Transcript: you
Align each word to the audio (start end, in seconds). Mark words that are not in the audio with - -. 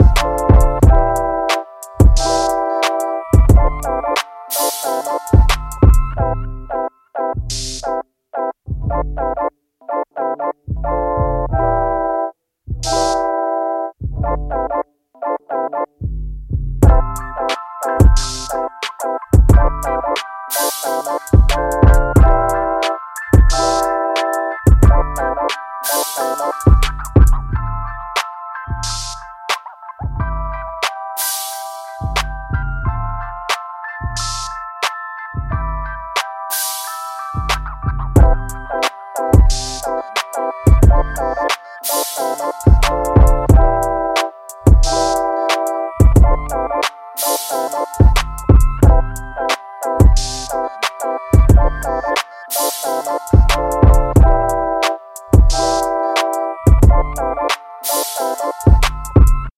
you 0.00 0.59